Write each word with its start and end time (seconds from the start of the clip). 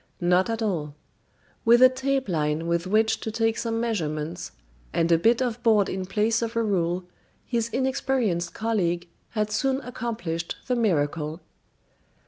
Not 0.19 0.49
at 0.49 0.63
all. 0.63 0.95
With 1.63 1.79
a 1.83 1.87
tape 1.87 2.27
line 2.27 2.65
with 2.65 2.87
which 2.87 3.19
to 3.19 3.29
take 3.29 3.55
some 3.55 3.79
measurements, 3.79 4.51
and 4.93 5.11
a 5.11 5.17
bit 5.19 5.43
of 5.43 5.61
board 5.61 5.89
in 5.89 6.07
place 6.07 6.41
of 6.41 6.55
a 6.55 6.63
rule, 6.63 7.03
his 7.45 7.69
inexperienced 7.69 8.51
colleague 8.55 9.07
had 9.37 9.51
soon 9.51 9.79
accomplished 9.81 10.55
the 10.65 10.75
miracle. 10.75 11.39